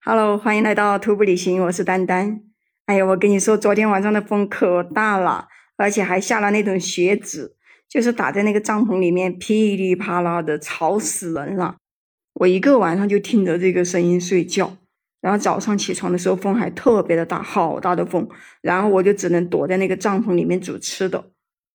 [0.00, 2.40] Hello，欢迎来到徒步旅行，我是丹丹。
[2.86, 7.56] 哎呀，我跟你说，昨天晚上的风可大了，而且还下了那种雪子，
[7.88, 11.76] 就是打在那个帐篷里面，噼里啪啦的，吵死人了。
[12.34, 14.76] 我一个晚上就听着这个声音睡觉，
[15.20, 18.26] 然后早上起床的时候风还特别的大，好大的风，
[18.62, 21.32] 然后我就只能躲在那个帐篷里面煮吃的，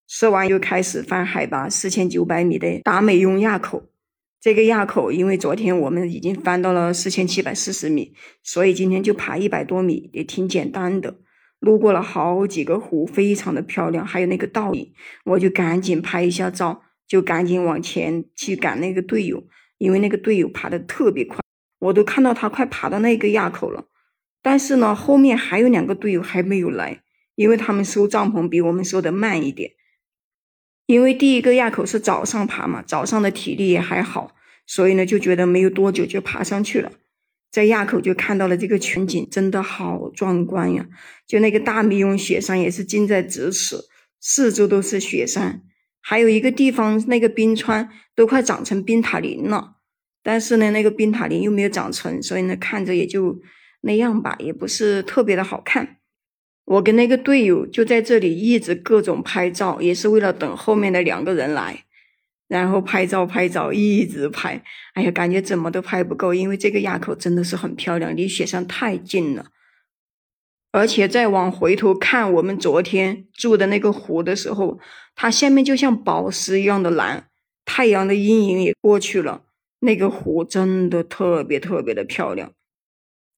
[0.08, 3.84] 吃完又开始翻海拔四千九百米的达美雍垭口。
[4.44, 8.14] 这个垭口，因为昨天我们已经翻到了四千七百四十米，
[8.44, 11.22] 所以今天就爬一百多米，也挺简单的。
[11.60, 14.92] 路过了好几个湖，非常的漂亮，还有那个倒影，
[15.24, 19.46] 我就赶紧拍一下照，就赶紧往前去赶那个队友，
[19.78, 21.40] 因为那个队友爬的特别快，
[21.80, 23.86] 我都看到他快爬到那个垭口了。
[24.42, 27.02] 但是呢，后面还有两个队友还没有来，
[27.36, 29.72] 因为他们收帐篷比我们收的慢一点。
[30.94, 34.36] 因为第一个垭口是早上爬嘛，早上的体力也还好，
[34.68, 36.92] 所以呢就觉得没有多久就爬上去了。
[37.52, 40.86] 在垭口就看到了这个全景，真的好壮观呀！
[41.26, 43.78] 就那个大密雍雪山也是近在咫尺，
[44.22, 45.64] 四周都是雪山，
[46.00, 49.78] 还有一个地方那个冰川都快长成冰塔林了，
[50.22, 53.40] 但是呢那个冰塔林又没有长成，所以呢看着也就
[53.82, 55.98] 那样吧，也不是特别的好看。
[56.66, 61.84] 我跟那个队友就在这里一直各种拍照，也是为了等后面的两个人来，
[62.48, 64.64] 然后拍照拍照一直拍。
[64.94, 69.48] 哎呀，感觉怎么都拍不够，因为这个垭口真的是很漂亮，离雪山太近了。
[70.72, 74.80] 而且再往回头看，我们昨天住的那个湖的时候，
[75.16, 77.28] 它下面就像宝石一样的蓝，
[77.66, 79.44] 太阳的阴影也过去了，
[79.82, 82.54] 那个湖真的特别特别的漂亮。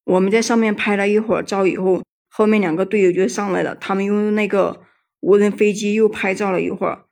[0.05, 2.03] 我们在上面拍了一会儿照以后。
[2.37, 4.81] 后面两个队友就上来了，他们用那个
[5.21, 7.05] 无人飞机又拍照了一会儿。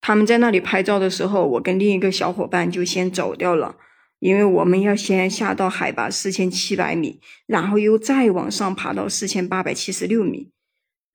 [0.00, 3.76] 他们在那里拍照的时候，我跟另一个小伙伴就先走掉了，
[4.20, 10.50] 因为我们要先下到海拔四千七百米，然后又再往上爬到四千八百七十六米。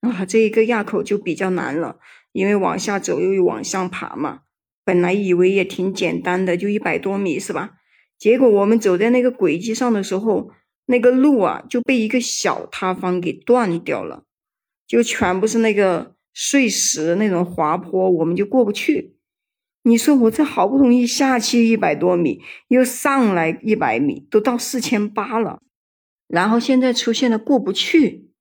[0.02, 1.96] 啊，这一个垭口就比较难了，
[2.30, 4.42] 因为往下走又往上爬嘛。
[4.84, 7.72] 本来以为也挺简单的，就一百多米是吧？
[8.16, 10.52] 结果我们走在那个轨迹上的时候。
[10.90, 14.24] 那个路啊就被一个小塌方给断掉了，
[14.88, 19.14] 就全部是那个碎石那种滑坡，我们就过不去。
[19.84, 25.62] 你说我这好不容易下去一百多米，又上来一百米，都到四千八了，
[26.26, 28.32] 然后现在出现了过不去，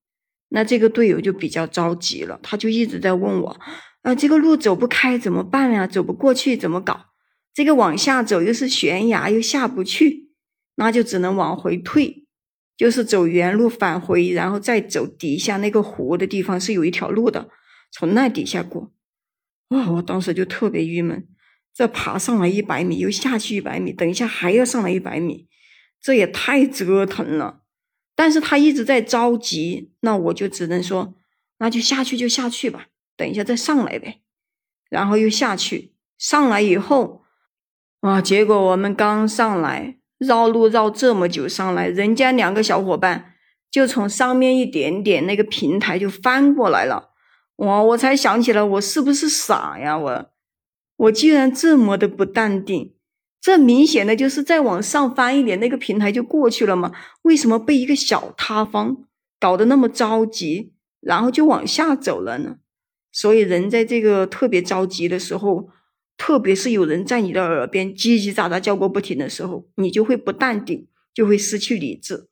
[0.50, 3.60] 那这个队友就比较着急了，他就一直在问我，
[4.02, 5.86] 啊，这个路走不开怎么办呀？
[5.86, 7.06] 走不过去怎么搞？
[7.54, 10.32] 这个往下走又是悬崖，又下不去，
[10.78, 12.26] 那就只能往回退。
[12.80, 17.50] 就是走原路返回，然后再走底下那个湖的地方是有一条路的，
[17.92, 18.94] 从那底下过。
[19.72, 19.92] 哇！
[19.92, 21.28] 我当时就特别郁闷，
[21.74, 25.50] 这爬上来一百米，又下去一百米，等一下还要上来一百米，
[26.00, 27.64] 这也太折腾了。
[28.16, 31.16] 但是他一直在着急，那我就只能说，
[31.58, 34.22] 那就下去就下去吧，等一下再上来呗。
[34.90, 37.24] 然后又下去，上来以后，
[38.00, 39.99] 啊，结果我们刚上来。
[40.20, 43.34] 绕路绕这么久上来，人家两个小伙伴
[43.72, 47.12] 就从上面一点点那个平台就翻过来了，
[47.56, 47.82] 哇！
[47.82, 49.98] 我才想起来，我是不是傻呀？
[49.98, 50.26] 我
[50.98, 52.94] 我居然这么的不淡定，
[53.40, 56.92] 这明显的就是再往上翻一点，那个平台就过去了嘛？
[57.22, 58.98] 为什么被一个小塌方
[59.40, 62.58] 搞得那么着急，然后就往下走了呢？
[63.12, 65.70] 所以人在这个特别着急的时候。
[66.20, 72.28] 特别是有人在你的耳边叽叽喳喳叫个不停的时候，你就会不淡定，就会失去理智。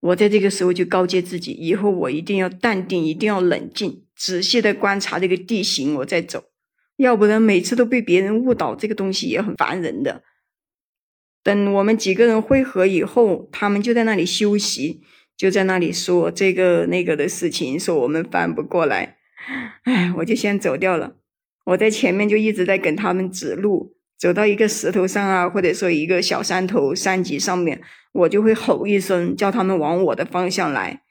[0.00, 6.44] 我在这个时候就告诫自己，以后我一定要淡定，一定要冷静，仔细的观察这个地形，我再走，
[6.96, 10.22] 要不然每次都被别人误导，这个东西也很烦人的。
[11.42, 15.02] 等我们几个人汇合以后，他们就在那里休息，
[15.36, 19.18] 就在那里说这个那个的事情，说我们翻不过来，
[19.82, 21.16] 哎，我就先走掉了。
[21.68, 31.02] 我在前面就一直在跟他们指路，走到一个石头上啊，或者说一个小山头、山脊上面，我就会吼一声，叫他们往我的方向来，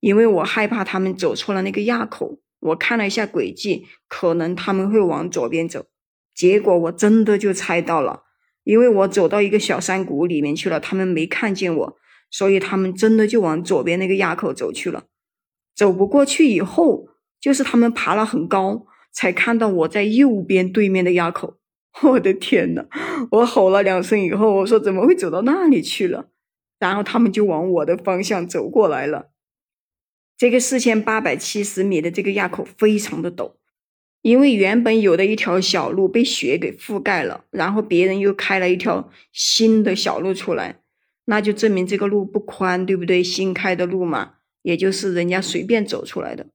[0.00, 2.40] 因为我害怕他们走错了那个垭口。
[2.58, 5.86] 我看了一下轨迹，可能他们会往左边走，
[6.34, 8.24] 结果我真的就猜到了，
[8.64, 11.96] 因为我走到一个小山谷里面去了，他们没看见我，
[12.28, 15.04] 所以他们真的就往左边那个垭口走去了。
[15.76, 17.06] 走不过去以后，
[17.40, 18.86] 就是他们爬了很高。
[19.12, 21.58] 才看到我在右边对面的垭口，
[22.02, 22.86] 我的天呐！
[23.30, 26.30] 我吼了两声以后，我说怎么会走到那里去了？
[26.78, 29.30] 然后他们就往我的方向走过来了。
[30.36, 33.52] 这个四千八百七十米的这个垭口非常的陡，
[34.22, 40.80] 因为原本有的一条小路被雪给覆盖了，然后别人又开了一条新的小路出来，
[41.26, 43.22] 那就证明这个路不宽，对不对？
[43.22, 46.46] 新开的路嘛，也就是人家随便走出来的。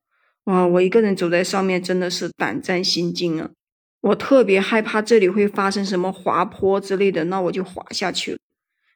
[0.47, 3.51] 哇，我一个人走在上面，真的是胆战心惊啊！
[3.99, 8.38] 我特别害怕这里会发生什么滑坡之类的，那我就滑下去了。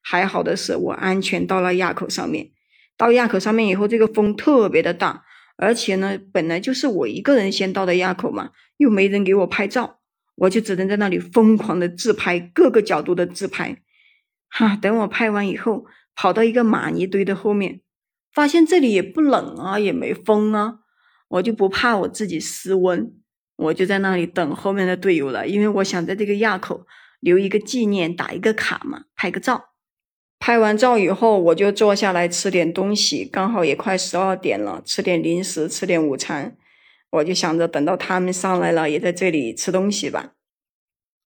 [0.02, 2.52] 还好的是，我安全到了垭口上面。
[2.96, 5.26] 到垭口上面以后，这个风特别的大，
[5.58, 10.00] 而且呢，本来就是我一个人先到的垭口嘛，又没人给我拍照，
[10.36, 13.82] 我就只能在那里疯狂的自拍，各个角度的自拍。
[14.48, 17.82] 哈，等我拍完以后，跑到一个玛尼堆的后面，
[18.34, 20.80] 发现这里也不冷啊，也没风啊，
[21.32, 23.12] 我就不怕我自己失温。
[23.58, 26.86] 我就在那里等后面的队友了，因为我想在这个垭口
[27.20, 29.66] 留一个纪念，打一个卡嘛，拍个照。
[30.40, 36.58] 拍完照以后，我就坐下来吃点东西，刚好也快十二点了，吃点零食，吃点午餐。
[37.12, 40.32] 我就想着等到他们上来了，也在这里吃东西吧。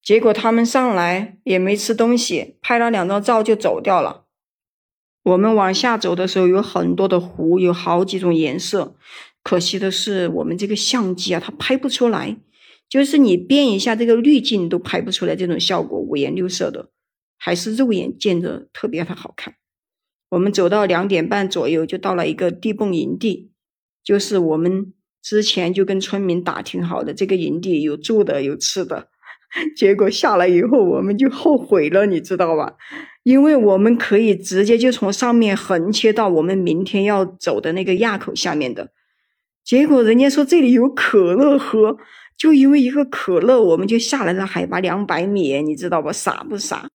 [0.04, 4.26] 结果他们上来也没吃东西，拍了两张照就走掉了。
[5.24, 8.98] 我们往下走的时候，有很多的湖，有好几种颜色。
[9.46, 12.36] 可惜的是，我们这个相机啊，它拍不出来，
[12.90, 16.90] 就是你变一下这个滤镜都拍不出来这种效果，五颜六色的，
[17.38, 19.54] 还是肉眼见着特别的好看。
[20.30, 23.52] 我们走到两点半左右，就到了一个地泵营地，
[24.04, 29.10] 就是我们之前就跟村民打听好的，这个营地有住的，有吃的。
[29.78, 32.74] 结果下来以后，我们就后悔了，你知道吧？
[33.22, 38.90] 因为我们可以直接就从上面横切到我们明天要走的那个垭口下面的。
[39.66, 41.98] 结果人家说这里有可乐喝，
[42.38, 46.14] 就因为一个可乐，我们就下来了海拔两百米，你知道不？
[46.14, 46.88] 傻不傻？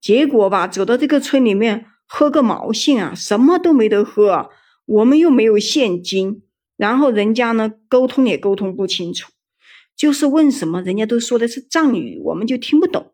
[0.00, 4.50] 结果吧，走到这个村里面喝个毛线啊，什么都没得喝，
[4.86, 6.42] 我们又没有现金，
[6.76, 9.30] 然后人家呢沟通也沟通不清楚，
[9.94, 13.12] 就是问什么人家都说的是藏语，我们就听不懂，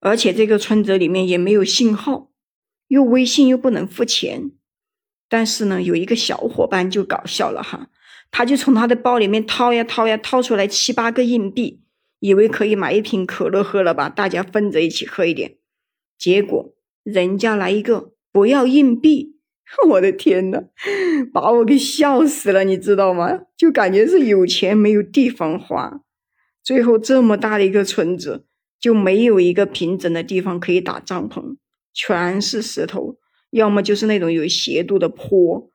[0.00, 2.30] 而且这个村子里面也没有信号，
[2.88, 4.52] 又微信又不能付钱。
[5.34, 7.88] 但是呢，有一个小伙伴就搞笑了哈，
[8.30, 11.82] 他就从他的包里面掏呀掏呀，掏出来七八个硬币，
[12.20, 15.56] 以为可以买一瓶可乐喝了吧，大家分着一起喝一点。
[16.16, 16.72] 结果
[17.02, 19.34] 人家来一个不要硬币，
[19.90, 20.66] 我的天呐，
[21.32, 23.40] 把我给笑死了，你知道吗？
[23.56, 26.02] 就感觉是有钱没有地方花。
[26.62, 28.46] 最后这么大的一个村子，
[28.78, 31.56] 就没有一个平整的地方可以打帐篷，
[31.92, 33.16] 全是石头。
[33.54, 35.70] 要么就是那种有斜度的坡，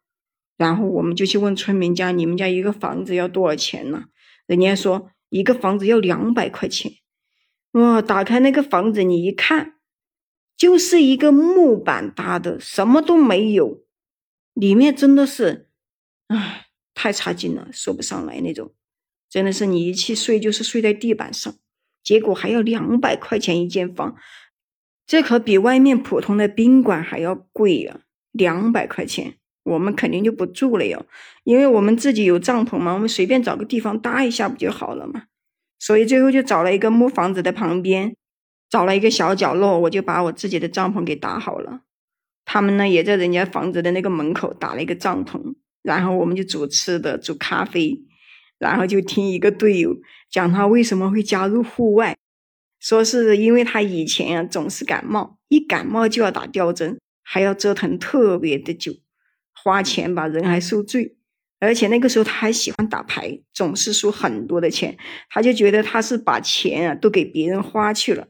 [0.58, 4.08] 然后我们就去问村民家：“你们家一个房子要多少钱呢？”
[4.48, 6.92] 人家说一个房子要两百块钱。
[7.72, 8.02] 哇！
[8.02, 9.76] 打开那个房子，你一看，
[10.58, 13.86] 就是一个木板搭的，什么都没有，
[14.54, 15.70] 里面真的是，
[16.28, 18.74] 唉，太差劲了，说不上来那种。
[19.30, 21.56] 真的是你一去睡就是睡在地板上，
[22.04, 24.18] 结果还要两百块钱一间房。
[25.10, 28.02] 这可比外面普通的宾馆还要贵呀，
[28.32, 29.34] 两百块钱，
[29.64, 31.04] 我们肯定就不住了哟，
[31.44, 35.24] 因为我们自己有帐篷嘛，我们随便找个地方搭一下不就好了嘛。
[35.80, 38.16] 所以最后就找了一个木房子的旁边，
[38.70, 41.82] 找了一个小角落，我就把我自己的帐篷给搭好了。
[42.46, 48.00] 他们呢也在人家房子的那个门口打了一个帐篷，然后我们就煮吃的，煮咖啡，
[48.60, 49.96] 然后就听一个队友
[50.30, 52.16] 讲他为什么会加入户外。
[52.80, 58.94] 说是因为他以前啊总是感冒，一感冒就要打吊针，还要折腾特别的久，
[59.54, 61.18] 花钱吧人还受罪，
[61.60, 64.98] 而且那个时候他还喜欢打牌，总是输很多的钱，
[65.30, 68.30] 他就觉得他是把钱啊都给别人花去了，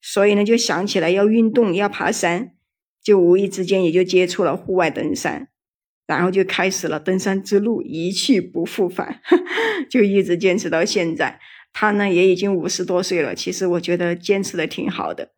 [0.00, 2.52] 所以呢就想起来要运动要爬山，
[3.02, 5.48] 就无意之间也就接触了户外登山，
[6.06, 9.20] 然后就开始了登山之路，一去不复返，
[9.90, 11.38] 就一直坚持到现在。
[11.72, 15.30] 他呢也已经五十多岁了，其实我觉得坚持的挺好的，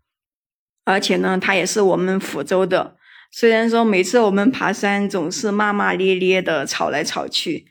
[0.84, 2.96] 而且呢，他也是我们福州的。
[3.30, 7.66] 虽然说每次我们爬山总是骂骂咧咧的吵来吵去，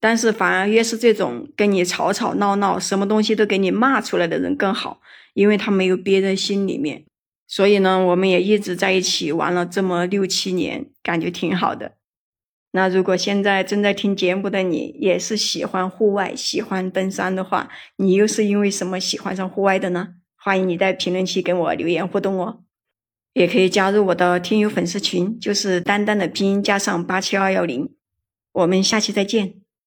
[0.00, 5.00] 但是反而越是这种跟你吵吵闹闹，什么东西都给你骂出来的人更好，
[5.32, 7.04] 因为他没有憋在心里面。
[7.46, 11.96] 所以呢，我们也一直在一起玩了这么六七年，感觉挺好的。
[12.74, 20.14] 那如果现在正在听节目的你也是喜欢户外、喜欢登山的话，你又是因为什么喜欢上户外的呢？
[20.36, 22.64] 欢迎你在评论区跟我留言互动哦，
[23.34, 27.88] 也可以加入我的听友粉丝群，就是丹丹的拼音加上八七二幺零，
[28.52, 29.61] 我们下期再见。